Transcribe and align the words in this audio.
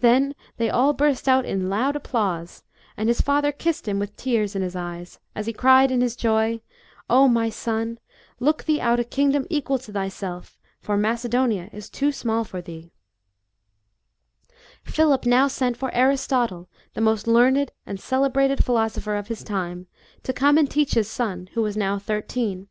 Then 0.00 0.34
they 0.56 0.70
all 0.70 0.94
burst 0.94 1.28
out 1.28 1.44
in 1.44 1.68
loud 1.68 1.94
applause, 1.94 2.62
and 2.96 3.06
his 3.10 3.20
father 3.20 3.52
kissed 3.52 3.86
him 3.86 3.98
with 3.98 4.16
tears 4.16 4.56
in 4.56 4.62
his 4.62 4.74
eyes 4.74 5.20
as 5.34 5.44
he 5.44 5.52
cried 5.52 5.90
in 5.90 6.00
his 6.00 6.16
joy," 6.16 6.62
my 7.10 7.50
son, 7.50 7.98
look 8.40 8.64
thee 8.64 8.80
out 8.80 8.98
a 8.98 9.04
kingdom 9.04 9.46
equal 9.50 9.78
to 9.80 9.92
thyself, 9.92 10.58
for 10.80 10.96
Macedonia 10.96 11.68
is 11.70 11.90
too 11.90 12.12
small 12.12 12.44
for 12.44 12.62
thee/' 12.62 12.92
Philip 14.84 15.26
now 15.26 15.48
sent 15.48 15.76
for 15.76 15.94
Aristotle, 15.94 16.66
the 16.94 17.02
most 17.02 17.26
learned 17.26 17.70
and 17.84 18.00
celebrated 18.00 18.64
philosopher 18.64 19.16
of 19.16 19.28
his 19.28 19.44
time, 19.44 19.86
to 20.22 20.32
come 20.32 20.56
and 20.56 20.70
teach 20.70 20.94
his 20.94 21.08
son, 21.10 21.50
who 21.52 21.60
was 21.60 21.76
now 21.76 21.98
thirteen. 21.98 22.68